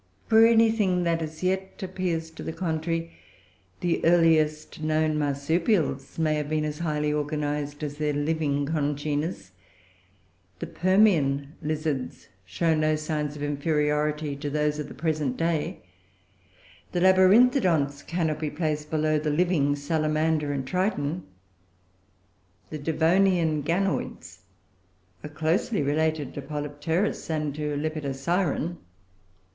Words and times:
For 0.29 0.43
anything 0.47 1.03
that, 1.03 1.21
as 1.21 1.43
yet, 1.43 1.79
appears 1.83 2.31
to 2.31 2.41
the 2.41 2.51
contrary, 2.51 3.11
the 3.81 4.03
earliest 4.03 4.81
known 4.81 5.15
Marsupials 5.19 6.17
may 6.17 6.33
have 6.33 6.49
been 6.49 6.65
as 6.65 6.79
highly 6.79 7.13
organised 7.13 7.83
as 7.83 7.97
their 7.99 8.11
living 8.11 8.65
congeners; 8.65 9.51
the 10.57 10.65
Permian 10.65 11.53
lizards 11.61 12.29
show 12.45 12.73
no 12.73 12.95
signs 12.95 13.35
of 13.35 13.43
inferiority 13.43 14.35
to 14.37 14.49
those 14.49 14.79
of 14.79 14.87
the 14.87 14.95
present 14.95 15.37
day; 15.37 15.83
the 16.93 16.99
Labyrinthodonts 16.99 18.01
cannot 18.01 18.39
be 18.39 18.49
placed 18.49 18.89
below 18.89 19.19
the 19.19 19.29
living 19.29 19.75
Salamander 19.75 20.51
and 20.51 20.65
Triton; 20.65 21.27
the 22.71 22.79
Devonian 22.79 23.61
Ganoids 23.61 24.39
are 25.23 25.29
closely 25.29 25.83
related 25.83 26.33
to 26.33 26.41
Polypterus 26.41 27.29
and 27.29 27.53
to 27.53 27.77
Lepidosiren. 27.77 28.77